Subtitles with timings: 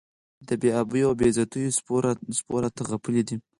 [0.47, 1.75] د بې آبیو او بې عزتیو
[2.39, 3.37] سپو راته غپلي دي.